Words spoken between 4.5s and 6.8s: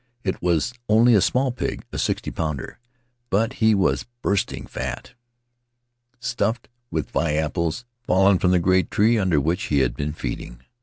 fat, stuffed